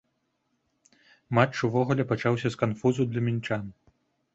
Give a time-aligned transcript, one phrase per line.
[1.39, 3.75] Матч увогуле пачаўся з канфузу для мінчан.